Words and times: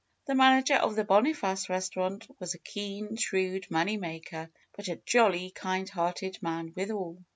The 0.25 0.33
manager 0.33 0.73
of 0.73 0.95
the 0.95 1.03
Boniface 1.03 1.69
restaurant 1.69 2.27
was 2.39 2.55
a 2.55 2.57
keen, 2.57 3.17
shrewd 3.17 3.69
money 3.69 3.97
maker, 3.97 4.49
but 4.75 4.87
a 4.87 4.95
jolly, 5.05 5.51
kind 5.51 5.87
hearted 5.87 6.41
man 6.41 6.73
withal. 6.75 7.19